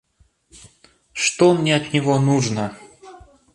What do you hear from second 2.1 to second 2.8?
нужно!